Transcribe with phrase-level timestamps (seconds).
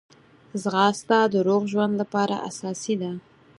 [0.61, 3.11] ځغاسته د روغ ژوند لپاره اساسي ده